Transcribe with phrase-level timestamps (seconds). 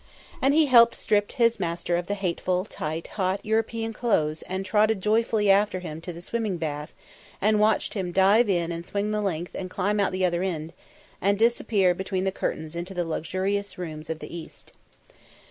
[0.41, 4.99] And he helped strip his master of the hateful, tight, hot European clothes and trotted
[4.99, 6.95] joyfully after him to the swimming bath,
[7.39, 10.73] and watched him dive in and swim the length and climb out the other end,
[11.21, 14.71] and disappear between curtains into the luxurious rooms of the East.